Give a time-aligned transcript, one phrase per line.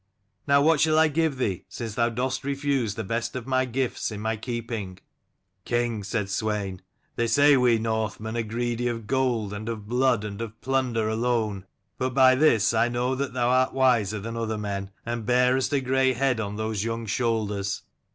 [0.47, 4.19] Now, what shall I give thee, since thou dost refuse the best of gifts in
[4.19, 4.97] my keeping?""
[5.63, 6.79] King," said Swein,
[7.17, 11.67] "they say we Northmen are greedy of gold, and of blood, and of plunder alone.
[11.99, 15.79] But by this I know that thou art wiser than other men, and bearest a
[15.79, 17.83] grey head on those young shoulders.